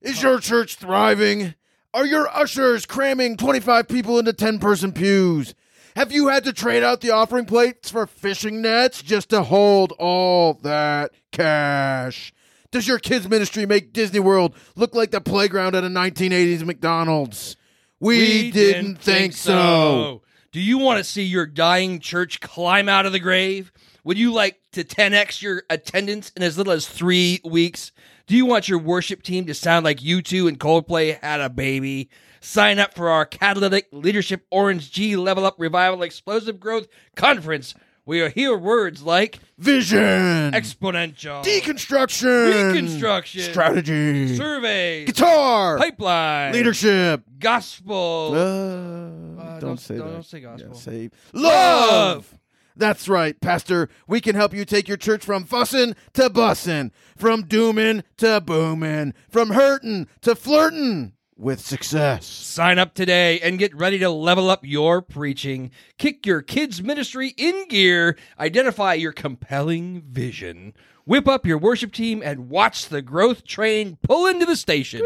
[0.00, 1.54] Is your church thriving?
[1.94, 5.54] Are your ushers cramming 25 people into 10 person pews?
[5.96, 9.92] Have you had to trade out the offering plates for fishing nets just to hold
[9.98, 12.34] all that cash?
[12.70, 17.56] Does your kids' ministry make Disney World look like the playground at a 1980s McDonald's?
[17.98, 20.20] We, didn't, think, so.
[20.52, 23.72] Do you want to see your dying church climb out of the grave?
[24.04, 27.92] Would you like to 10x your attendance in as little as three weeks?
[28.26, 32.08] Do you want your worship team to sound like U2 and Coldplay had a baby?
[32.40, 37.74] Sign up for our Catalytic Leadership Orange G Level Up Revival Explosive Growth Conference.
[38.04, 47.22] We will hear words like Vision, exponential, deconstruction, reconstruction, strategy, survey, guitar, pipeline, leadership.
[47.38, 50.12] gospel, Uh, Uh, don't, say don't, that.
[50.14, 50.68] don't say gospel.
[50.72, 51.90] Yeah, say Love.
[51.90, 52.34] love.
[52.76, 53.88] That's right, Pastor.
[54.06, 59.14] We can help you take your church from fussin' to bussin', from doomin' to boomin',
[59.30, 62.26] from hurtin' to flirtin' with success.
[62.26, 65.70] Sign up today and get ready to level up your preaching.
[65.96, 68.18] Kick your kids' ministry in gear.
[68.38, 70.74] Identify your compelling vision.
[71.06, 75.00] Whip up your worship team and watch the growth train pull into the station.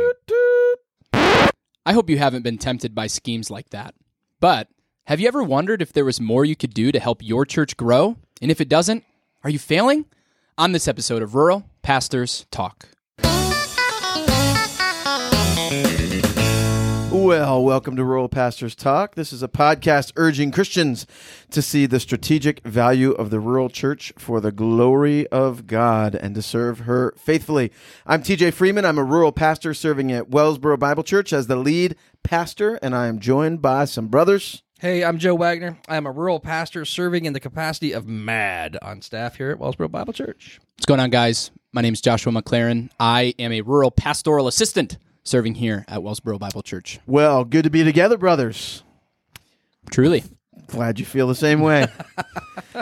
[1.12, 3.94] I hope you haven't been tempted by schemes like that.
[4.40, 4.68] But
[5.10, 7.76] have you ever wondered if there was more you could do to help your church
[7.76, 8.16] grow?
[8.40, 9.02] And if it doesn't,
[9.42, 10.04] are you failing?
[10.56, 12.90] On this episode of Rural Pastors Talk.
[17.10, 19.16] Well, welcome to Rural Pastors Talk.
[19.16, 21.08] This is a podcast urging Christians
[21.50, 26.36] to see the strategic value of the rural church for the glory of God and
[26.36, 27.72] to serve her faithfully.
[28.06, 28.84] I'm TJ Freeman.
[28.84, 33.08] I'm a rural pastor serving at Wellsboro Bible Church as the lead pastor, and I
[33.08, 34.62] am joined by some brothers.
[34.80, 35.76] Hey, I'm Joe Wagner.
[35.88, 39.58] I am a rural pastor serving in the capacity of MAD on staff here at
[39.58, 40.58] Wellsboro Bible Church.
[40.76, 41.50] What's going on, guys?
[41.72, 42.88] My name is Joshua McLaren.
[42.98, 46.98] I am a rural pastoral assistant serving here at Wellsboro Bible Church.
[47.06, 48.82] Well, good to be together, brothers.
[49.90, 50.24] Truly.
[50.66, 51.86] Glad you feel the same way.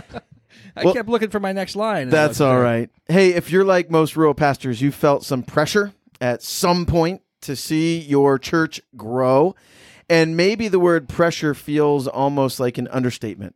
[0.76, 2.02] I Well, kept looking for my next line.
[2.02, 2.64] and That's I looked all there.
[2.64, 2.90] right.
[3.08, 7.56] Hey, if you're like most rural pastors, you felt some pressure at some point to
[7.56, 9.56] see your church grow.
[10.08, 13.54] And maybe the word pressure feels almost like an understatement.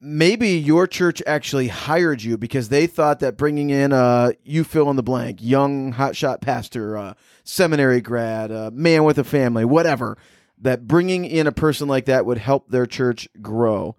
[0.00, 4.90] Maybe your church actually hired you because they thought that bringing in a you fill
[4.90, 10.16] in the blank, young hotshot pastor, a seminary grad, a man with a family, whatever,
[10.60, 13.96] that bringing in a person like that would help their church grow.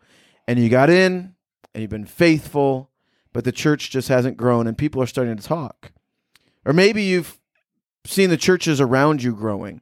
[0.48, 1.36] And you got in
[1.74, 2.92] and you've been faithful,
[3.34, 5.92] but the church just hasn't grown and people are starting to talk.
[6.64, 7.40] Or maybe you've
[8.06, 9.82] seen the churches around you growing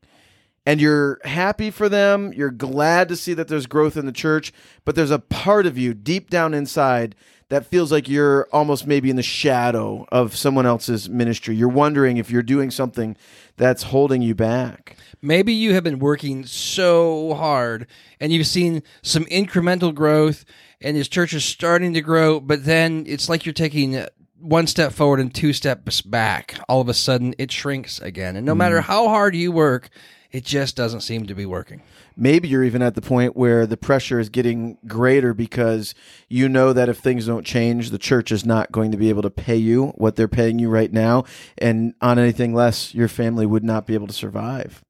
[0.67, 2.33] and you're happy for them.
[2.33, 4.51] You're glad to see that there's growth in the church,
[4.83, 7.15] but there's a part of you deep down inside
[7.47, 11.55] that feels like you're almost maybe in the shadow of someone else's ministry.
[11.55, 13.15] You're wondering if you're doing something
[13.55, 14.97] that's holding you back.
[15.21, 17.87] Maybe you have been working so hard
[18.19, 20.43] and you've seen some incremental growth
[20.81, 24.05] and this church is starting to grow, but then it's like you're taking
[24.37, 26.59] one step forward and two steps back.
[26.67, 28.35] All of a sudden, it shrinks again.
[28.35, 28.57] And no mm.
[28.57, 29.89] matter how hard you work,
[30.31, 31.81] it just doesn't seem to be working.
[32.15, 35.95] Maybe you're even at the point where the pressure is getting greater because
[36.27, 39.21] you know that if things don't change, the church is not going to be able
[39.21, 41.23] to pay you what they're paying you right now.
[41.57, 44.83] And on anything less, your family would not be able to survive.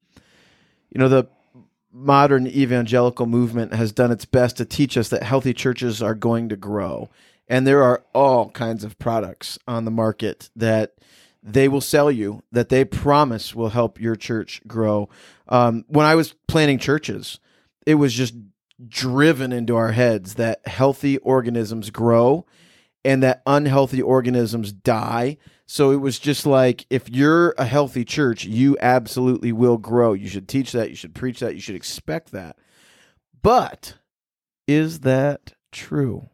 [0.90, 1.28] You know, the
[1.92, 6.50] modern evangelical movement has done its best to teach us that healthy churches are going
[6.50, 7.09] to grow.
[7.48, 10.94] And there are all kinds of products on the market that
[11.47, 15.09] they will sell you that they promise will help your church grow.
[15.47, 17.40] Um, when I was planning churches,
[17.85, 18.35] it was just
[18.88, 22.46] driven into our heads that healthy organisms grow
[23.06, 25.38] and that unhealthy organisms die.
[25.66, 30.13] So it was just like if you're a healthy church, you absolutely will grow.
[30.13, 32.57] You should teach that, you should preach that, you should expect that.
[33.41, 33.96] But
[34.68, 36.30] is that true?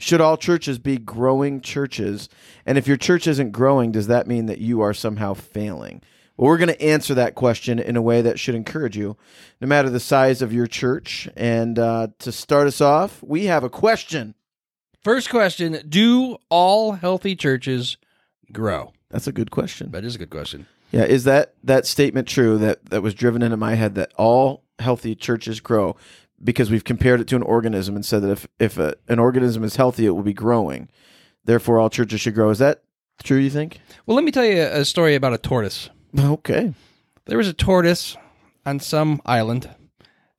[0.00, 2.30] Should all churches be growing churches?
[2.64, 6.00] And if your church isn't growing, does that mean that you are somehow failing?
[6.38, 9.18] Well, we're going to answer that question in a way that should encourage you,
[9.60, 11.28] no matter the size of your church.
[11.36, 14.34] And uh, to start us off, we have a question.
[15.04, 17.98] First question Do all healthy churches
[18.50, 18.94] grow?
[19.10, 19.90] That's a good question.
[19.90, 20.66] That is a good question.
[20.92, 24.64] Yeah, is that that statement true that that was driven into my head that all
[24.78, 25.94] healthy churches grow
[26.42, 29.64] because we've compared it to an organism and said that if if a, an organism
[29.64, 30.88] is healthy, it will be growing.
[31.44, 32.50] Therefore, all churches should grow.
[32.50, 32.82] Is that
[33.22, 33.38] true?
[33.38, 33.80] You think?
[34.06, 35.90] Well, let me tell you a story about a tortoise.
[36.18, 36.74] Okay,
[37.26, 38.16] There was a tortoise
[38.66, 39.70] on some island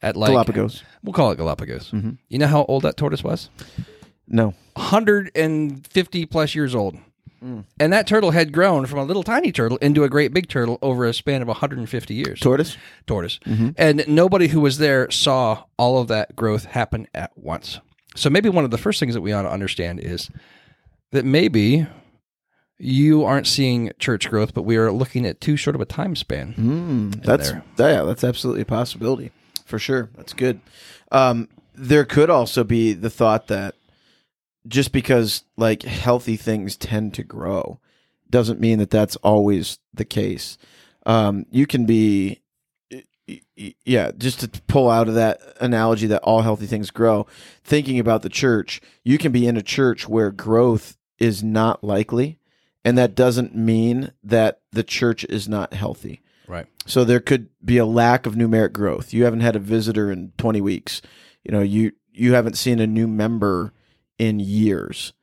[0.02, 0.84] at like Galapagos.
[1.04, 1.92] We'll call it Galapagos.
[1.92, 2.18] Mhm.
[2.30, 3.50] You know how old that tortoise was?
[4.28, 4.54] No.
[4.76, 6.98] 150 plus years old.
[7.42, 10.78] And that turtle had grown from a little tiny turtle into a great big turtle
[10.82, 12.40] over a span of 150 years.
[12.40, 12.78] Tortoise.
[13.08, 13.40] tortoise.
[13.78, 17.80] And nobody who was there saw all of that growth happen at once.
[18.16, 20.30] So maybe one of the first things that we ought to understand is
[21.12, 21.88] that maybe
[22.78, 26.16] you aren't seeing church growth, but we are looking at too short of a time
[26.16, 26.54] span.
[26.58, 27.64] Mm, that's there.
[27.78, 29.32] yeah, that's absolutely a possibility
[29.66, 30.10] for sure.
[30.16, 30.60] That's good.
[31.12, 33.76] Um, there could also be the thought that
[34.68, 37.80] just because like healthy things tend to grow
[38.30, 40.58] doesn't mean that that's always the case.
[41.06, 42.42] Um, you can be,
[43.56, 47.28] yeah, just to pull out of that analogy that all healthy things grow,
[47.64, 52.40] thinking about the church, you can be in a church where growth is not likely.
[52.84, 56.22] And that doesn't mean that the church is not healthy.
[56.48, 56.66] Right.
[56.86, 59.14] So there could be a lack of numeric growth.
[59.14, 61.02] You haven't had a visitor in 20 weeks.
[61.44, 63.72] You know, you you haven't seen a new member
[64.22, 65.14] in years.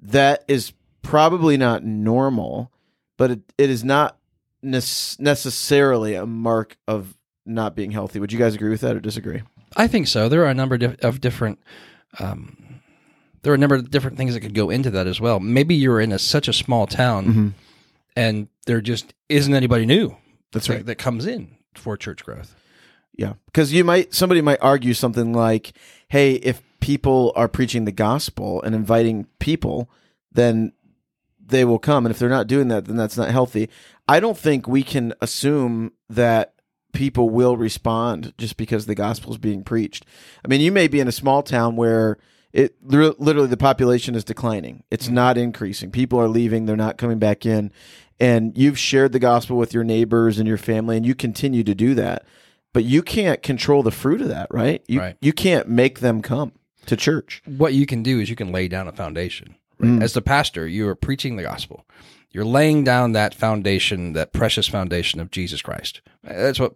[0.00, 0.72] That is
[1.02, 2.72] probably not normal,
[3.16, 4.18] but it, it is not
[4.62, 7.16] nes- necessarily a mark of
[7.46, 8.18] not being healthy.
[8.18, 9.42] Would you guys agree with that or disagree?
[9.76, 10.28] I think so.
[10.28, 11.60] There are a number of different.
[12.18, 12.80] Um,
[13.42, 15.38] there are a number of different things that could go into that as well.
[15.40, 17.54] Maybe you're in a, such a small town,
[18.16, 20.16] and there just isn't anybody new.
[20.52, 20.86] That's that- right.
[20.86, 22.54] That comes in for church growth.
[23.14, 25.72] Yeah, because you might somebody might argue something like,
[26.08, 29.88] "Hey, if people are preaching the gospel and inviting people,
[30.30, 30.72] then
[31.44, 33.70] they will come, and if they're not doing that, then that's not healthy."
[34.06, 36.54] I don't think we can assume that
[36.92, 40.04] people will respond just because the gospel is being preached.
[40.44, 42.18] I mean, you may be in a small town where
[42.52, 44.84] it literally the population is declining.
[44.90, 45.14] It's mm-hmm.
[45.14, 45.90] not increasing.
[45.90, 47.72] People are leaving, they're not coming back in.
[48.20, 51.74] And you've shared the gospel with your neighbors and your family and you continue to
[51.74, 52.24] do that.
[52.72, 54.82] But you can't control the fruit of that, right?
[54.86, 55.16] You Right.
[55.20, 56.52] you can't make them come
[56.86, 57.42] to church.
[57.46, 59.56] what you can do is you can lay down a foundation.
[59.78, 60.02] Right?
[60.02, 61.84] As the pastor, you are preaching the gospel.
[62.30, 66.00] You're laying down that foundation, that precious foundation of Jesus Christ.
[66.22, 66.72] That's what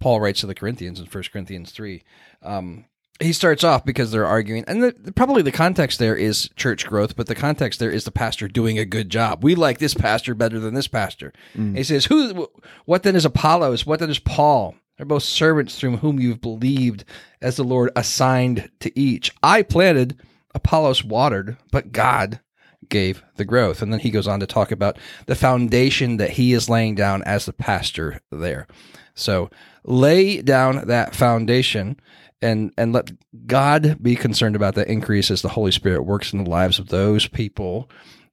[0.00, 2.02] Paul writes to the Corinthians in 1 Corinthians 3.
[2.42, 2.86] Um,
[3.20, 7.14] he starts off because they're arguing, and the, probably the context there is church growth,
[7.14, 9.44] but the context there is the pastor doing a good job.
[9.44, 11.32] We like this pastor better than this pastor.
[11.54, 12.48] He says, "Who?
[12.84, 13.86] What then is Apollos?
[13.86, 14.74] What then is Paul?
[14.96, 17.04] They're both servants through whom you've believed,
[17.40, 19.32] as the Lord assigned to each.
[19.42, 20.20] I planted,
[20.54, 22.40] Apollos watered, but God
[22.88, 26.52] gave the growth." And then he goes on to talk about the foundation that he
[26.52, 28.66] is laying down as the pastor there.
[29.14, 29.50] So
[29.84, 31.96] lay down that foundation
[32.42, 33.12] and and let
[33.46, 36.88] God be concerned about that increase as the Holy Spirit works in the lives of
[36.88, 37.88] those people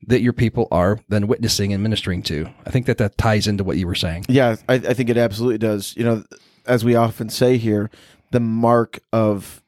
[0.08, 2.50] that your people are then witnessing and ministering to.
[2.66, 4.26] I think that that ties into what you were saying.
[4.30, 5.94] Yeah, I, I think it absolutely does.
[5.98, 6.24] You know,
[6.66, 7.90] as we often say here,
[8.32, 9.62] the mark of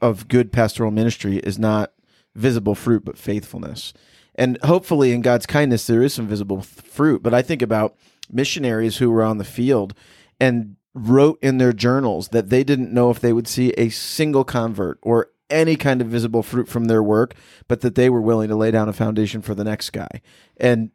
[0.00, 1.92] of good pastoral ministry is not
[2.34, 3.92] visible fruit, but faithfulness.
[4.34, 7.22] And hopefully, in God's kindness, there is some visible f- fruit.
[7.22, 7.96] But I think about
[8.30, 9.94] missionaries who were on the field
[10.38, 14.44] and wrote in their journals that they didn't know if they would see a single
[14.44, 17.34] convert or any kind of visible fruit from their work,
[17.68, 20.20] but that they were willing to lay down a foundation for the next guy.
[20.56, 20.90] And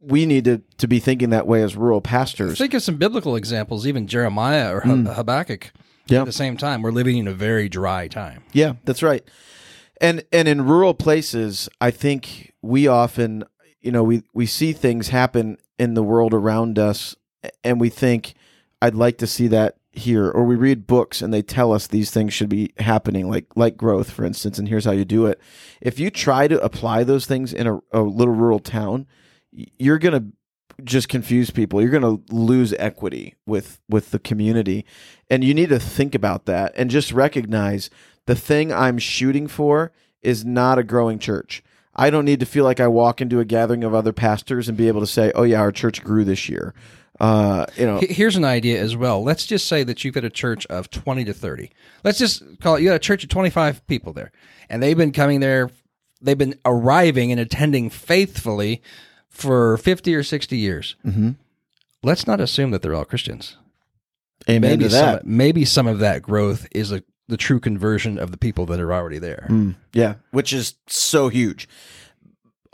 [0.00, 2.58] we need to, to be thinking that way as rural pastors.
[2.58, 5.06] Think of some biblical examples, even Jeremiah or mm.
[5.06, 5.72] Hab- Habakkuk.
[6.06, 6.20] Yeah.
[6.20, 8.42] At the same time, we're living in a very dry time.
[8.52, 9.24] Yeah, that's right.
[10.00, 13.44] And and in rural places, I think we often,
[13.80, 17.16] you know, we we see things happen in the world around us
[17.62, 18.34] and we think
[18.80, 22.10] I'd like to see that here or we read books and they tell us these
[22.10, 25.40] things should be happening like like growth for instance and here's how you do it.
[25.80, 29.06] If you try to apply those things in a, a little rural town,
[29.52, 30.32] you're going to
[30.82, 31.80] just confuse people.
[31.80, 34.84] You're going to lose equity with with the community,
[35.30, 37.90] and you need to think about that and just recognize
[38.26, 41.62] the thing I'm shooting for is not a growing church.
[41.94, 44.76] I don't need to feel like I walk into a gathering of other pastors and
[44.76, 46.74] be able to say, "Oh yeah, our church grew this year."
[47.20, 49.22] Uh, you know, Here's an idea as well.
[49.22, 51.70] Let's just say that you've got a church of 20 to 30.
[52.02, 54.32] Let's just call it you got a church of 25 people there,
[54.68, 55.70] and they've been coming there,
[56.20, 58.82] they've been arriving and attending faithfully
[59.28, 60.96] for 50 or 60 years.
[61.06, 61.30] Mm-hmm.
[62.02, 63.56] Let's not assume that they're all Christians.
[64.48, 65.26] amen Maybe to some, that.
[65.26, 68.92] maybe some of that growth is a, the true conversion of the people that are
[68.92, 69.46] already there.
[69.48, 71.68] Mm, yeah, which is so huge.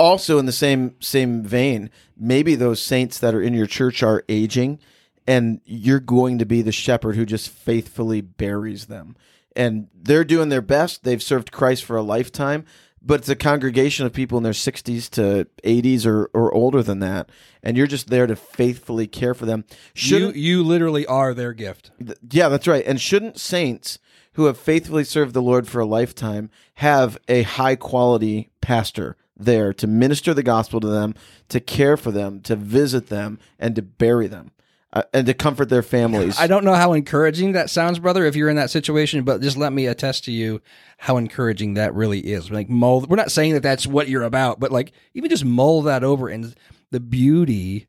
[0.00, 4.24] Also, in the same same vein, maybe those saints that are in your church are
[4.28, 4.78] aging,
[5.26, 9.14] and you're going to be the shepherd who just faithfully buries them.
[9.54, 11.04] And they're doing their best.
[11.04, 12.64] They've served Christ for a lifetime,
[13.02, 17.00] but it's a congregation of people in their 60s to 80s or, or older than
[17.00, 17.28] that.
[17.62, 19.64] And you're just there to faithfully care for them.
[19.68, 21.90] You, Shouldn't, you literally are their gift.
[21.98, 22.84] Th- Yeah, that's right.
[22.86, 23.98] And shouldn't saints
[24.34, 29.72] who have faithfully served the Lord for a lifetime have a high quality pastor there
[29.74, 31.14] to minister the gospel to them,
[31.48, 34.52] to care for them, to visit them, and to bury them,
[34.92, 36.38] uh, and to comfort their families.
[36.38, 39.56] I don't know how encouraging that sounds, brother, if you're in that situation, but just
[39.56, 40.60] let me attest to you
[40.98, 42.50] how encouraging that really is.
[42.50, 45.82] Like mull, we're not saying that that's what you're about, but like even just mull
[45.82, 46.54] that over and
[46.90, 47.86] the beauty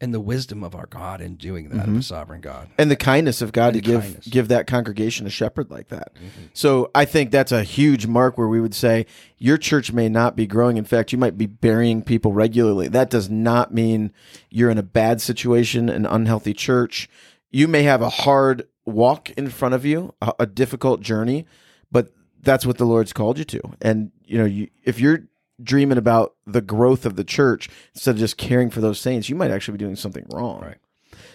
[0.00, 1.96] and the wisdom of our God in doing that, mm-hmm.
[1.96, 2.68] the sovereign God.
[2.78, 4.26] and the kindness of God And to give kindness.
[4.26, 6.14] give that congregation a shepherd like that.
[6.14, 6.46] Mm-hmm.
[6.54, 10.36] So I think that's a huge mark where we would say your church may not
[10.36, 10.78] be growing.
[10.78, 12.88] In fact, you might be burying people regularly.
[12.88, 14.12] That does not mean
[14.48, 17.08] you're in a bad situation, an unhealthy church.
[17.50, 21.46] You may have a hard walk in front of you, a, a difficult journey,
[21.92, 23.60] but that's what the Lord's called you to.
[23.82, 25.24] And you know, you, if you're
[25.62, 29.36] dreaming about the growth of the church instead of just caring for those saints, you
[29.36, 30.60] might actually be doing something wrong.
[30.60, 30.78] Right.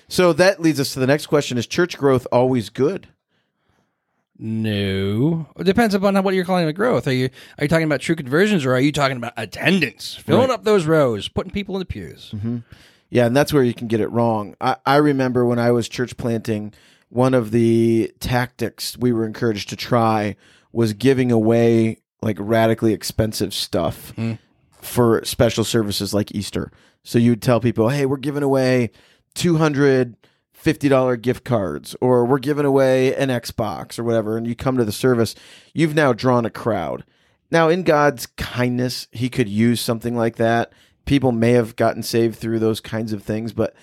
[0.08, 3.08] So that leads us to the next question: Is church growth always good?
[4.38, 7.08] No, it depends upon what you're calling a growth.
[7.08, 10.52] Are you are you talking about true conversions, or are you talking about attendance, filling
[10.52, 12.32] up those rows, putting people in the pews?
[12.36, 12.58] Mm-hmm.
[13.10, 14.56] Yeah, and that's where you can get it wrong.
[14.60, 16.74] I, I remember when I was church planting,
[17.08, 20.36] one of the tactics we were encouraged to try
[20.74, 24.34] was giving away like radically expensive stuff hmm.
[24.82, 26.72] for special services like Easter.
[27.04, 28.92] So you'd tell people, "Hey, we're giving away
[29.34, 30.16] two hundred
[30.52, 34.78] fifty dollar gift cards, or we're giving away an Xbox or whatever," and you come
[34.78, 35.36] to the service,
[35.74, 37.04] you've now drawn a crowd.
[37.52, 40.74] Now, in God's kindness, He could use something like that.
[41.06, 43.76] People may have gotten saved through those kinds of things, but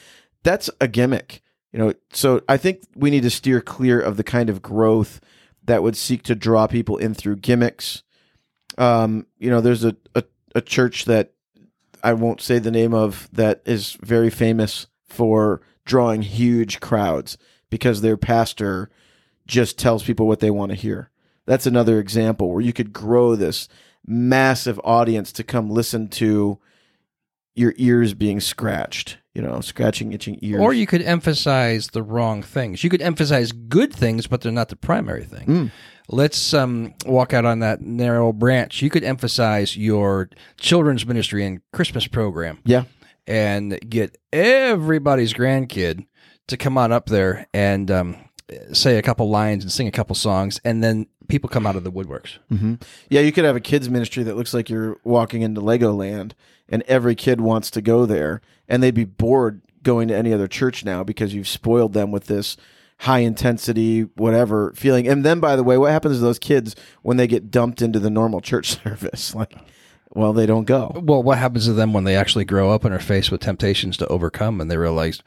[0.42, 1.94] that's a gimmick, you know.
[2.12, 5.20] So I think we need to steer clear of the kind of growth
[5.64, 8.02] that would seek to draw people in through gimmicks.
[8.78, 10.24] Um, you know, there's a, a,
[10.54, 11.32] a church that
[12.02, 17.38] I won't say the name of that is very famous for drawing huge crowds
[17.70, 18.90] because their pastor
[19.46, 21.10] just tells people what they want to hear.
[21.46, 23.68] That's another example where you could grow this
[24.06, 26.58] massive audience to come listen to
[27.54, 30.60] your ears being scratched, you know, scratching, itching ears.
[30.60, 32.82] Or you could emphasize the wrong things.
[32.82, 35.46] You could emphasize good things, but they're not the primary thing.
[35.46, 35.70] Mm.
[36.08, 38.82] Let's um, walk out on that narrow branch.
[38.82, 40.28] You could emphasize your
[40.58, 42.84] children's ministry and Christmas program yeah.
[43.26, 46.06] and get everybody's grandkid
[46.48, 48.16] to come on up there and um,
[48.72, 51.84] say a couple lines and sing a couple songs, and then people come out of
[51.84, 52.38] the woodworks.
[52.48, 52.74] hmm
[53.08, 56.32] Yeah, you could have a kids ministry that looks like you're walking into Legoland,
[56.68, 60.48] and every kid wants to go there, and they'd be bored going to any other
[60.48, 62.56] church now because you've spoiled them with this
[63.02, 65.08] high intensity whatever feeling.
[65.08, 67.98] And then, by the way, what happens to those kids when they get dumped into
[67.98, 69.34] the normal church service?
[69.34, 69.54] Like,
[70.10, 70.92] well, they don't go.
[71.02, 73.96] Well, what happens to them when they actually grow up and are faced with temptations
[73.96, 75.20] to overcome, and they realize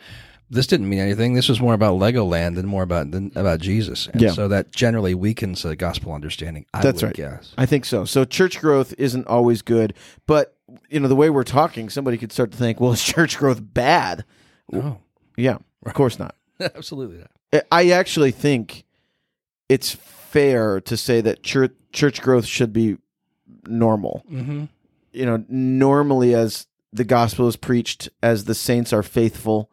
[0.50, 1.34] this didn't mean anything.
[1.34, 4.08] This was more about Legoland than more about than about Jesus.
[4.14, 4.32] And Yeah.
[4.32, 6.66] so that generally weakens the gospel understanding.
[6.74, 7.14] I That's right.
[7.16, 7.54] Guess.
[7.58, 8.06] I think so.
[8.06, 9.96] So church growth isn't always good,
[10.28, 10.56] but
[10.90, 13.60] you know the way we're talking, somebody could start to think, well, is church growth
[13.74, 14.24] bad?
[14.72, 15.00] No,
[15.36, 16.36] Yeah, of course not.
[16.60, 17.32] absolutely not.
[17.72, 18.84] I actually think
[19.70, 22.98] it's fair to say that church church growth should be
[23.66, 24.24] normal.
[24.32, 24.66] Mm-hmm.
[25.14, 29.72] You know, normally as the gospel is preached, as the saints are faithful,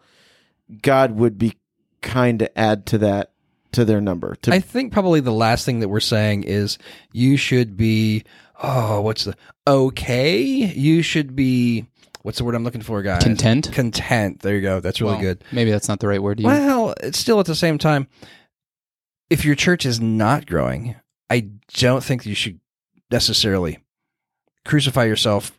[0.82, 1.56] God would be
[2.00, 3.32] kind to add to that
[3.72, 4.36] to their number.
[4.42, 6.78] To I think probably the last thing that we're saying is
[7.12, 8.24] you should be.
[8.62, 9.34] Oh, what's the
[9.66, 10.40] okay?
[10.40, 11.86] You should be.
[12.22, 13.22] What's the word I'm looking for, guys?
[13.22, 13.72] Content?
[13.72, 14.40] Content.
[14.40, 14.80] There you go.
[14.80, 15.44] That's really Well, good.
[15.52, 16.46] Maybe that's not the right word to use.
[16.50, 18.06] Well, it's still at the same time,
[19.28, 20.94] if your church is not growing,
[21.28, 22.60] I don't think you should
[23.10, 23.78] necessarily
[24.64, 25.58] crucify yourself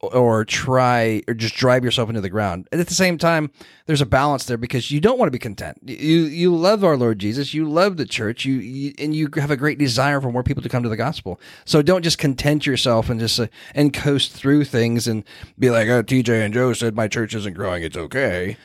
[0.00, 2.68] or try or just drive yourself into the ground.
[2.70, 3.50] And at the same time,
[3.86, 5.78] there's a balance there because you don't want to be content.
[5.82, 9.50] You you love our Lord Jesus, you love the church, you, you and you have
[9.50, 11.40] a great desire for more people to come to the gospel.
[11.64, 15.24] So don't just content yourself and just uh, and coast through things and
[15.58, 18.56] be like, "Oh, TJ and Joe said my church isn't growing, it's okay."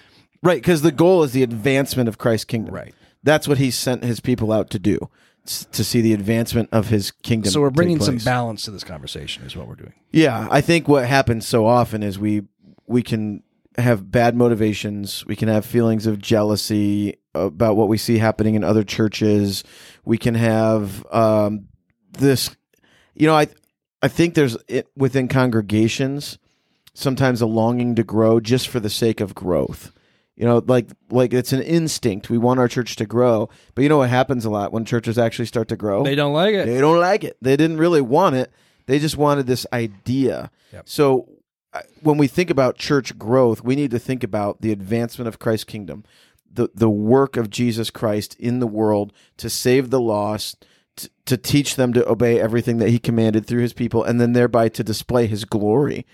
[0.41, 2.73] right, because the goal is the advancement of Christ's kingdom.
[2.73, 2.93] Right.
[3.23, 5.09] That's what He sent His people out to do,
[5.45, 7.51] to see the advancement of His kingdom.
[7.51, 9.93] So we're bringing some balance to this conversation, is what we're doing.
[10.11, 12.43] Yeah, I think what happens so often is we
[12.87, 13.43] we can
[13.77, 15.25] have bad motivations.
[15.25, 19.63] We can have feelings of jealousy about what we see happening in other churches.
[20.03, 21.67] We can have um,
[22.11, 22.55] this,
[23.15, 23.47] you know, I
[24.01, 26.37] I think there's it, within congregations
[26.93, 29.91] sometimes a longing to grow just for the sake of growth.
[30.39, 32.29] You know, like like it's an instinct.
[32.29, 35.17] We want our church to grow, but you know what happens a lot when churches
[35.17, 36.03] actually start to grow?
[36.03, 36.65] They don't like it.
[36.65, 37.35] They don't like it.
[37.41, 38.49] They didn't really want it.
[38.85, 40.49] They just wanted this idea.
[40.71, 40.87] Yep.
[40.87, 41.29] So
[42.01, 45.65] when we think about church growth, we need to think about the advancement of Christ's
[45.65, 46.05] kingdom,
[46.49, 50.65] the the work of Jesus Christ in the world to save the lost,
[50.95, 54.31] t- to teach them to obey everything that he commanded through his people, and then
[54.31, 56.05] thereby to display his glory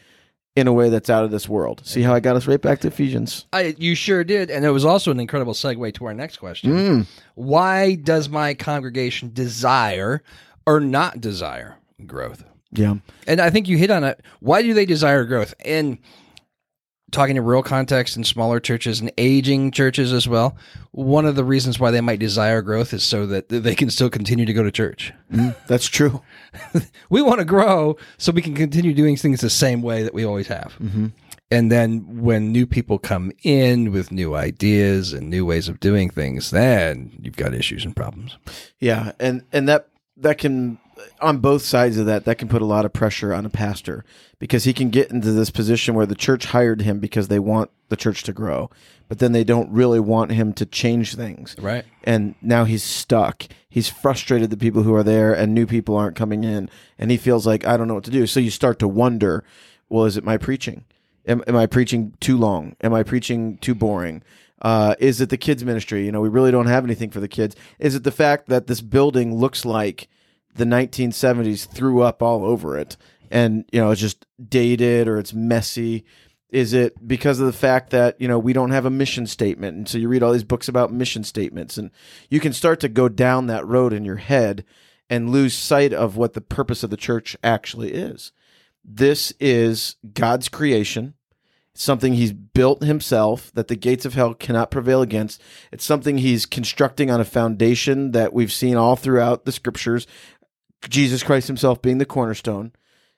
[0.56, 1.82] in a way that's out of this world.
[1.84, 3.46] See how I got us right back to Ephesians?
[3.52, 6.72] I, you sure did, and it was also an incredible segue to our next question.
[6.72, 7.08] Mm.
[7.36, 10.24] Why does my congregation desire
[10.66, 12.46] or not desire growth?
[12.72, 12.96] Yeah.
[13.28, 14.22] And I think you hit on it.
[14.40, 15.54] Why do they desire growth?
[15.64, 15.98] And
[17.16, 20.58] talking in rural context and smaller churches and aging churches as well,
[20.92, 24.10] one of the reasons why they might desire growth is so that they can still
[24.10, 25.14] continue to go to church.
[25.32, 26.22] Mm, that's true.
[27.10, 30.26] We want to grow so we can continue doing things the same way that we
[30.26, 30.76] always have.
[30.82, 31.08] Mm-hmm.
[31.52, 36.10] And then when new people come in with new ideas and new ways of doing
[36.10, 38.38] things, then you've got issues and problems.
[38.80, 40.80] Yeah, and and that that can
[41.22, 44.06] on both sides of that that can put a lot of pressure on a pastor
[44.40, 47.72] because he can get into this position where the church hired him because they want
[47.90, 48.70] the church to grow,
[49.08, 51.56] but then they don't really want him to change things.
[51.60, 51.86] Right.
[52.04, 53.44] And now he's stuck.
[53.70, 57.18] He's frustrated the people who are there and new people aren't coming in and he
[57.18, 58.28] feels like I don't know what to do.
[58.28, 59.44] So you start to wonder,
[59.90, 60.86] well is it my preaching?
[61.28, 62.76] Am, am I preaching too long?
[62.82, 64.24] Am I preaching too boring?
[64.62, 66.06] Uh, is it the kids ministry?
[66.06, 67.56] You know, we really don't have anything for the kids.
[67.78, 70.08] Is it the fact that this building looks like
[70.56, 72.98] the 1970s threw up all over it
[73.30, 76.06] and, you know, it's just dated or it's messy?
[76.50, 79.78] Is it because of the fact that, you know, we don't have a mission statement?
[79.78, 81.92] And so you read all these books about mission statements and
[82.30, 84.64] you can start to go down that road in your head
[85.10, 88.32] and lose sight of what the purpose of the church actually is.
[88.84, 91.16] This is God's creation
[91.76, 95.42] something he's built himself that the gates of hell cannot prevail against.
[95.72, 100.08] It's something he's constructing on a foundation that we've seen all throughout the scriptures.
[100.90, 102.72] Jesus Christ himself being the cornerstone,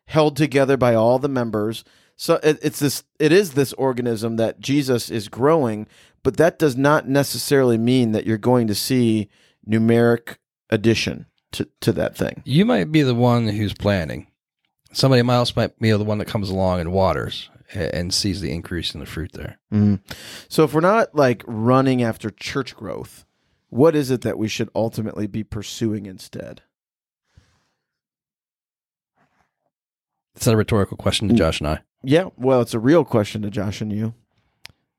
[0.05, 1.83] held together by all the members.
[2.15, 5.87] So it, it's this it is this organism that Jesus is growing,
[6.23, 9.29] but that does not necessarily mean that you're going to see
[9.67, 10.37] numeric
[10.69, 12.41] addition to, to that thing.
[12.45, 14.27] You might be the one who's planning.
[14.93, 18.93] Somebody else might be the one that comes along and waters and sees the increase
[18.93, 19.59] in the fruit there.
[19.71, 19.99] Mm.
[20.47, 23.25] So if we're not like running after church growth,
[23.69, 26.61] what is it that we should ultimately be pursuing instead?
[30.37, 31.79] Is that a rhetorical question to Josh and I?
[32.03, 34.13] Yeah, well, it's a real question to Josh and you.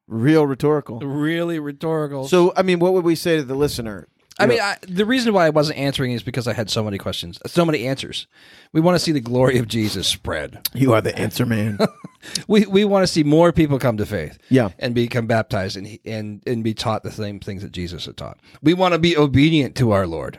[0.06, 1.00] Real rhetorical.
[1.00, 2.26] Really rhetorical.
[2.26, 4.08] So, I mean, what would we say to the listener?
[4.40, 6.96] I mean, I, the reason why I wasn't answering is because I had so many
[6.96, 8.28] questions, so many answers.
[8.72, 10.60] We want to see the glory of Jesus spread.
[10.74, 11.78] You are the answer man.
[12.48, 14.38] We we want to see more people come to faith.
[14.48, 14.70] Yeah.
[14.80, 18.38] and become baptized and and and be taught the same things that Jesus had taught.
[18.60, 20.38] We want to be obedient to our Lord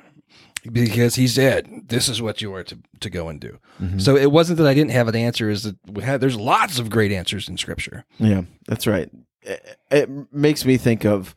[0.72, 3.60] because He said, "This is what you are to to go and do."
[3.98, 6.80] So it wasn't that I didn't have an answer; is that we had there's lots
[6.80, 8.06] of great answers in Scripture.
[8.18, 9.10] yeah, that's right.
[9.42, 11.34] It, it makes me think of,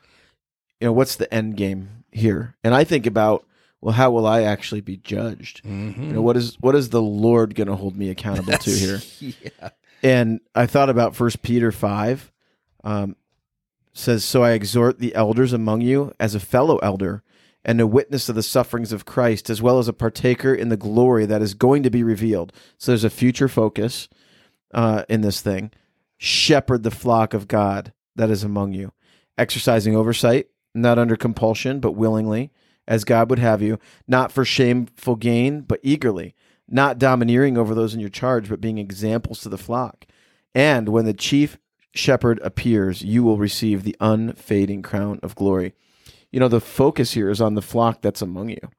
[0.81, 2.57] you know, what's the end game here?
[2.65, 3.47] And I think about,
[3.81, 5.63] well, how will I actually be judged?
[5.63, 6.03] Mm-hmm.
[6.03, 9.01] You know, what is what is the Lord going to hold me accountable to here?
[9.21, 9.71] yeah.
[10.03, 12.33] And I thought about First Peter five,
[12.83, 13.15] um,
[13.93, 17.23] says, "So I exhort the elders among you as a fellow elder,
[17.65, 20.77] and a witness of the sufferings of Christ, as well as a partaker in the
[20.77, 24.09] glory that is going to be revealed." So there's a future focus
[24.73, 25.71] uh, in this thing.
[26.19, 28.93] Shepherd the flock of God that is among you,
[29.37, 32.51] exercising oversight, not under compulsion, but willingly,
[32.87, 36.35] as God would have you, not for shameful gain, but eagerly
[36.73, 40.07] not domineering over those in your charge, but being examples to the flock.
[40.55, 41.59] And when the chief
[41.95, 45.75] shepherd appears, you will receive the unfading crown of glory.
[46.33, 48.71] You know, the focus here is on the flock that's among you.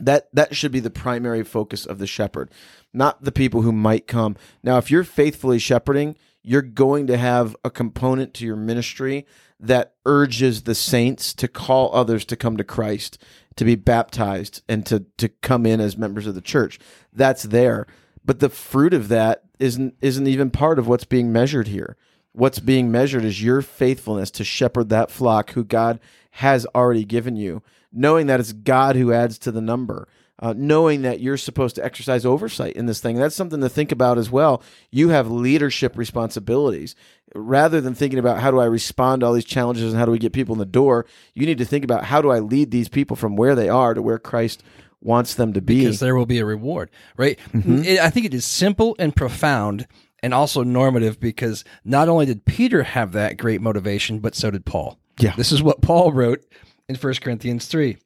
[0.00, 2.50] That that should be the primary focus of the shepherd,
[2.92, 4.36] not the people who might come.
[4.62, 9.26] Now, if you're faithfully shepherding, you're going to have a component to your ministry
[9.60, 13.18] that urges the saints to call others to come to Christ,
[13.56, 16.78] to be baptized, and to to come in as members of the church.
[17.12, 17.86] That's there.
[18.24, 21.96] But the fruit of that isn't isn't even part of what's being measured here.
[22.32, 26.00] What's being measured is your faithfulness to shepherd that flock who God
[26.38, 30.08] has already given you, knowing that it's God who adds to the number.
[30.40, 33.14] Uh, knowing that you're supposed to exercise oversight in this thing.
[33.16, 34.64] That's something to think about as well.
[34.90, 36.96] You have leadership responsibilities.
[37.36, 40.10] Rather than thinking about how do I respond to all these challenges and how do
[40.12, 42.72] we get people in the door, you need to think about how do I lead
[42.72, 44.64] these people from where they are to where Christ
[45.00, 45.78] wants them to be.
[45.84, 47.38] because there will be a reward, right?
[47.54, 49.86] It- I think it is simple and profound
[50.20, 54.64] and also normative because not only did Peter have that great motivation, but so did
[54.64, 54.98] Paul.
[55.18, 55.34] Yeah.
[55.36, 56.44] This is what Paul wrote
[56.88, 57.96] in 1 Corinthians 3.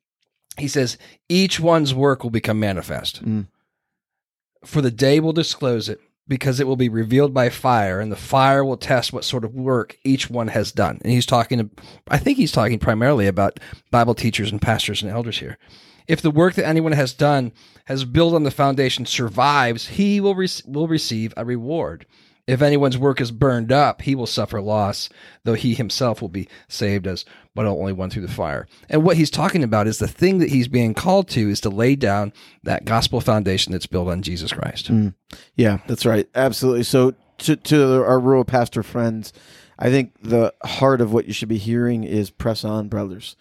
[0.59, 3.25] He says, Each one's work will become manifest.
[3.25, 3.47] Mm.
[4.64, 8.16] For the day will disclose it, because it will be revealed by fire, and the
[8.16, 10.99] fire will test what sort of work each one has done.
[11.03, 11.71] And he's talking, to,
[12.09, 13.59] I think he's talking primarily about
[13.90, 15.57] Bible teachers and pastors and elders here.
[16.07, 17.53] If the work that anyone has done
[17.87, 22.07] has built on the foundation survives, he will rec- will receive a reward.
[22.49, 25.11] If anyone's work is burned up, he will suffer loss,
[25.45, 28.67] though he himself will be saved as but only one through the fire.
[28.89, 31.69] And what he's talking about is the thing that he's being called to is to
[31.69, 32.33] lay down
[32.63, 34.89] that gospel foundation that's built on Jesus Christ.
[34.89, 35.09] Hmm.
[35.57, 36.27] Yeah, that's right.
[36.35, 36.85] Absolutely.
[36.85, 39.33] So, to, to our rural pastor friends,
[39.79, 43.37] I think the heart of what you should be hearing is press on, brothers.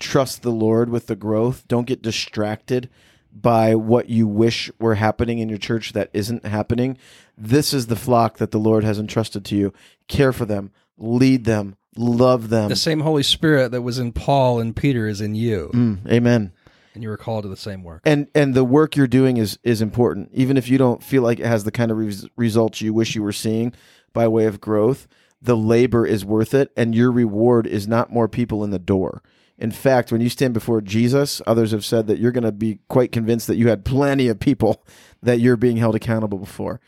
[0.00, 1.68] Trust the Lord with the growth.
[1.68, 2.90] Don't get distracted
[3.32, 6.98] by what you wish were happening in your church that isn't happening.
[7.36, 9.72] This is the flock that the Lord has entrusted to you.
[10.08, 12.68] Care for them, lead them, love them.
[12.68, 16.52] The same Holy Spirit that was in Paul and Peter is in you, Mm, amen.
[16.94, 18.02] and you were called to the same work.
[18.04, 21.38] and and the work you're doing is is important even if you don't feel like
[21.38, 23.72] it has the kind of res- results you wish you were seeing
[24.12, 25.06] by way of growth
[25.40, 29.22] the labor is worth it and your reward is not more people in the door
[29.58, 32.78] in fact when you stand before jesus others have said that you're going to be
[32.88, 34.84] quite convinced that you had plenty of people
[35.22, 36.80] that you're being held accountable before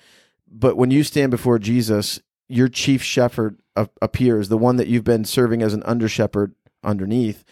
[0.50, 3.60] but when you stand before jesus your chief shepherd
[4.02, 7.44] appears the one that you've been serving as an under shepherd underneath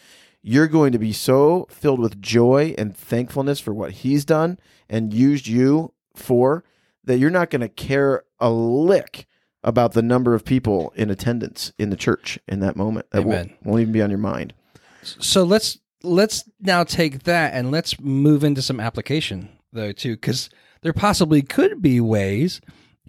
[0.42, 5.12] you're going to be so filled with joy and thankfulness for what he's done and
[5.12, 6.64] used you for
[7.04, 9.26] that you're not going to care a lick
[9.64, 13.10] about the number of people in attendance in the church in that moment.
[13.10, 13.56] That won't, Amen.
[13.64, 14.54] won't even be on your mind.
[15.02, 20.50] So let's let's now take that and let's move into some application though too, because
[20.82, 22.60] there possibly could be ways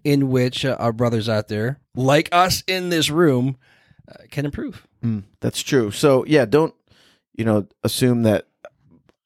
[0.03, 3.57] in which uh, our brothers out there, like us in this room,
[4.09, 4.87] uh, can improve.
[5.03, 5.91] Mm, that's true.
[5.91, 6.73] So yeah, don't
[7.35, 8.47] you know assume that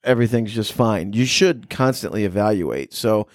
[0.04, 1.14] everything's just fine.
[1.14, 2.94] You should constantly evaluate.
[2.94, 3.28] So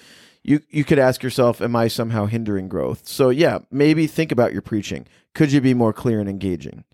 [0.42, 3.06] you you could ask yourself, am I somehow hindering growth?
[3.08, 5.06] So yeah, maybe think about your preaching.
[5.34, 6.84] Could you be more clear and engaging?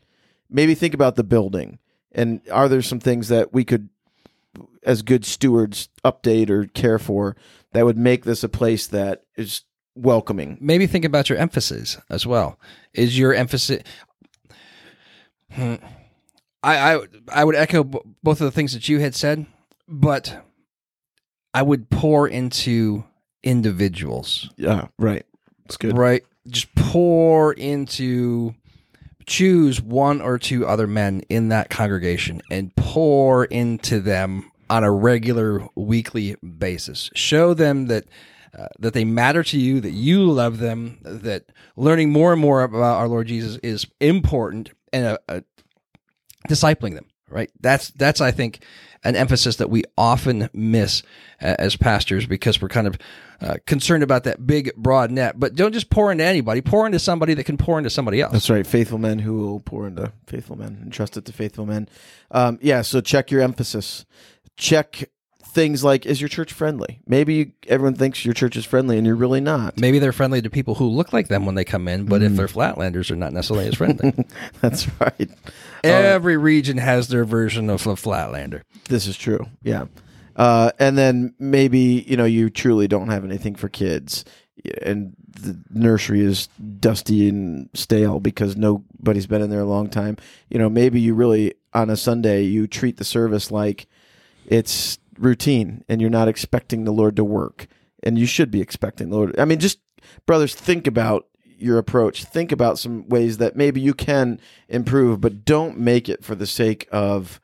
[0.51, 1.79] Maybe think about the building.
[2.15, 3.89] And are there some things that we could
[4.85, 7.37] as good stewards update or care for
[7.73, 9.63] that would make this a place that is
[9.95, 10.59] welcoming?
[10.61, 12.59] Maybe think about your emphasis as well.
[12.93, 13.83] Is your emphasis?
[15.51, 15.75] Hmm.
[16.63, 17.01] I I
[17.33, 19.47] I would echo b- both of the things that you had said,
[19.87, 20.45] but
[21.53, 23.05] I would pour into
[23.43, 24.51] individuals.
[24.57, 25.25] Yeah, right.
[25.67, 25.97] It's good.
[25.97, 26.25] Right.
[26.49, 28.55] Just pour into
[29.27, 34.91] choose one or two other men in that congregation and pour into them on a
[34.91, 37.11] regular weekly basis.
[37.15, 38.05] Show them that
[38.57, 42.63] uh, that they matter to you, that you love them, that learning more and more
[42.63, 45.41] about our Lord Jesus is important and uh, uh,
[46.49, 47.51] discipling them, right?
[47.61, 48.65] That's that's I think
[49.05, 51.03] an emphasis that we often miss
[51.43, 52.99] uh, as pastors because we're kind of
[53.41, 55.39] uh, concerned about that big broad net.
[55.39, 56.63] But don't just pour into anybody.
[56.63, 58.33] Pour into somebody that can pour into somebody else.
[58.33, 58.67] That's right.
[58.67, 61.89] Faithful men who will pour into faithful men and trust it to faithful men.
[62.31, 62.83] Um, yeah.
[62.83, 64.07] So check your emphasis.
[64.57, 65.11] Check
[65.55, 67.01] things like is your church friendly?
[67.07, 69.79] Maybe you, everyone thinks your church is friendly and you're really not.
[69.79, 72.35] Maybe they're friendly to people who look like them when they come in, but if
[72.35, 74.13] they're flatlanders, they're not necessarily as friendly.
[74.61, 75.31] That's right.
[75.93, 78.63] Every region has their version of a flatlander.
[78.89, 79.47] This is true.
[79.63, 79.87] Yeah.
[80.37, 84.25] Uh, and then maybe you know you truly don't have anything for kids,
[84.83, 86.49] and the nursery is
[86.81, 90.17] dusty and stale because nobody's been in there a long time.
[90.49, 93.87] You know, maybe you really on a Sunday you treat the service like
[94.47, 97.69] it's routine, and you're not expecting the Lord to work,
[98.03, 99.39] and you should be expecting the Lord.
[99.39, 99.79] I mean, just
[100.27, 102.25] brothers, think about your approach.
[102.25, 106.47] Think about some ways that maybe you can improve, but don't make it for the
[106.47, 107.41] sake of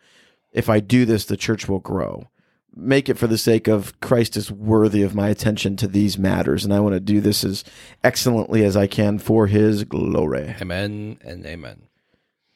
[0.52, 2.28] if I do this, the church will grow.
[2.74, 6.64] Make it for the sake of Christ is worthy of my attention to these matters,
[6.64, 7.64] and I want to do this as
[8.04, 10.54] excellently as I can for His glory.
[10.60, 11.88] Amen and amen.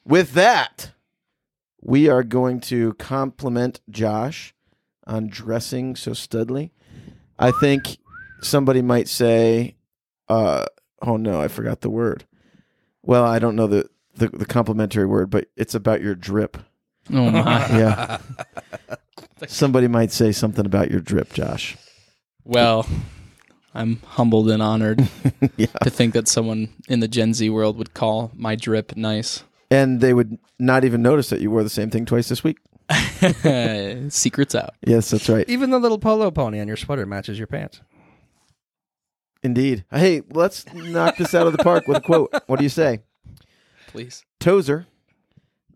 [0.05, 0.91] With that,
[1.81, 4.53] we are going to compliment Josh
[5.05, 6.71] on dressing so studly.
[7.37, 7.97] I think
[8.41, 9.75] somebody might say,
[10.29, 10.65] uh,
[11.05, 12.25] "Oh no, I forgot the word."
[13.03, 16.57] Well, I don't know the the, the complimentary word, but it's about your drip.
[17.13, 17.67] Oh my.
[17.77, 18.17] Yeah.
[19.47, 21.75] Somebody might say something about your drip, Josh.
[22.45, 22.87] Well,
[23.73, 25.07] I'm humbled and honored
[25.57, 25.67] yeah.
[25.83, 29.43] to think that someone in the Gen Z world would call my drip nice.
[29.69, 32.59] And they would not even notice that you wore the same thing twice this week.
[34.09, 34.75] Secrets out.
[34.85, 35.47] Yes, that's right.
[35.49, 37.81] Even the little polo pony on your sweater matches your pants.
[39.45, 39.85] Indeed.
[39.91, 42.33] Hey, let's knock this out of the park with a quote.
[42.47, 43.01] What do you say?
[43.85, 44.25] Please.
[44.39, 44.87] Tozer,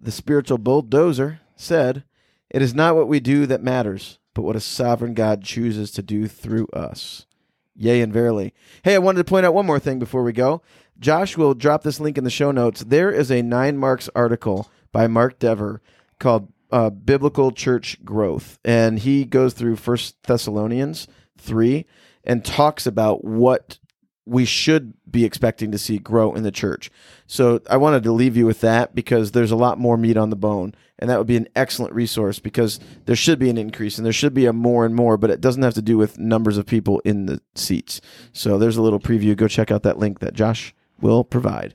[0.02, 2.04] the spiritual bulldozer, said,
[2.50, 6.02] It is not what we do that matters, but what a sovereign God chooses to
[6.02, 7.28] do through us.
[7.76, 8.56] Yea and verily.
[8.84, 10.64] Hey, I wanted to point out one more thing before we go.
[10.98, 12.84] Josh will drop this link in the show notes.
[12.84, 15.80] There is a Nine Marks article by Mark Dever
[16.18, 21.86] called uh, biblical church growth, and he goes through First Thessalonians three
[22.30, 23.80] and talks about what
[24.24, 26.92] we should be expecting to see grow in the church.
[27.26, 30.30] So I wanted to leave you with that because there's a lot more meat on
[30.30, 33.98] the bone, and that would be an excellent resource because there should be an increase
[33.98, 36.20] and there should be a more and more, but it doesn't have to do with
[36.20, 38.00] numbers of people in the seats.
[38.32, 39.36] So there's a little preview.
[39.36, 41.74] Go check out that link that Josh will provide.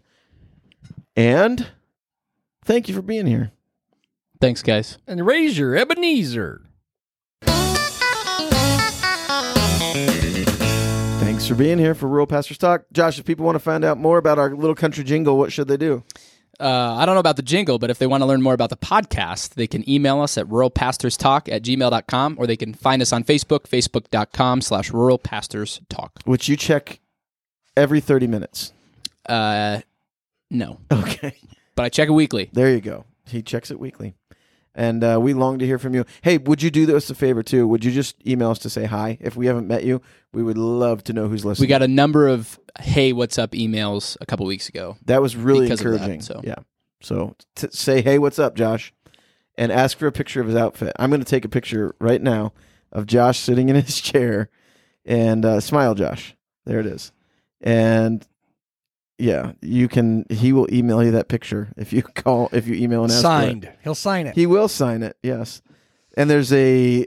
[1.17, 1.67] And
[2.65, 3.51] thank you for being here.
[4.41, 4.99] Thanks, guys.
[5.09, 6.63] And raise your Ebenezer.
[11.45, 12.85] Thanks for being here for Rural Pastors Talk.
[12.91, 15.69] Josh, if people want to find out more about our little country jingle, what should
[15.69, 16.03] they do?
[16.59, 18.71] Uh, I don't know about the jingle, but if they want to learn more about
[18.71, 23.13] the podcast, they can email us at ruralpastorstalk at gmail.com or they can find us
[23.13, 26.13] on Facebook, facebook.com slash ruralpastorstalk.
[26.25, 27.01] Which you check
[27.77, 28.73] every 30 minutes.
[29.27, 29.83] Uh,
[30.51, 31.37] no, Okay.
[31.77, 32.49] but I check it weekly.
[32.55, 33.05] There you go.
[33.27, 34.15] He checks it weekly.
[34.75, 36.05] And uh, we long to hear from you.
[36.23, 37.69] Hey, would you do us a favor too?
[37.69, 39.19] Would you just email us to say hi?
[39.21, 41.65] If we haven't met you, we would love to know who's listening.
[41.65, 44.97] We got a number of hey, what's up emails a couple weeks ago.
[45.05, 46.21] that was really of that, encouraging.
[46.23, 46.41] so.
[46.43, 46.57] Yeah.
[47.01, 48.93] So t- say, hey, what's up, Josh?
[49.57, 50.93] And ask for a picture of his outfit.
[50.99, 52.53] I'm going to take a picture right now
[52.91, 54.49] of Josh sitting in his chair
[55.05, 56.35] and uh, smile, Josh.
[56.67, 57.13] There it is.
[57.61, 58.27] And
[59.19, 60.25] yeah, you can.
[60.31, 63.23] He will email you that picture if you call if you email and ask.
[63.23, 63.73] Signed.
[63.83, 64.35] He'll sign it.
[64.35, 65.63] He will sign it, yes.
[66.17, 67.07] And there's a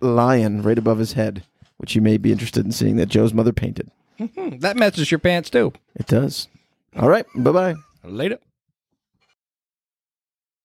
[0.00, 1.44] lion right above his head,
[1.76, 3.90] which you may be interested in seeing that Joe's mother painted.
[4.60, 5.72] That matches your pants too.
[5.96, 6.46] It does.
[6.96, 7.26] All right.
[7.34, 7.74] Bye bye.
[8.04, 8.38] Later.